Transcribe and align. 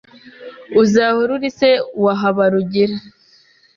Uzahora 0.81 1.29
uri 1.37 1.49
se 1.57 1.71
wa 2.03 2.13
Habarugira. 2.21 2.95